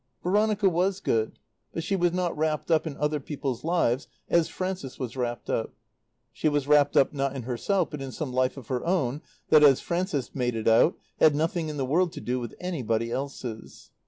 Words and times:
Veronica 0.23 0.67
was 0.67 0.99
good. 0.99 1.37
But 1.73 1.83
she 1.83 1.95
was 1.95 2.11
not 2.11 2.35
wrapped 2.35 2.71
up 2.71 2.87
in 2.87 2.97
other 2.97 3.19
people's 3.19 3.63
lives 3.63 4.07
as 4.31 4.47
Frances 4.49 4.97
was 4.97 5.15
wrapped 5.15 5.47
up. 5.47 5.75
She 6.33 6.49
was 6.49 6.67
wrapped 6.67 6.97
up, 6.97 7.13
not 7.13 7.35
in 7.35 7.43
herself, 7.43 7.91
but 7.91 8.01
in 8.01 8.11
some 8.11 8.33
life 8.33 8.57
of 8.57 8.65
her 8.69 8.83
own 8.83 9.21
that, 9.49 9.61
as 9.61 9.79
Frances 9.79 10.33
made 10.33 10.55
it 10.55 10.67
out, 10.67 10.97
had 11.19 11.35
nothing 11.35 11.69
in 11.69 11.77
the 11.77 11.85
world 11.85 12.13
to 12.13 12.19
do 12.19 12.39
with 12.39 12.55
anybody 12.59 13.11
else's. 13.11 13.91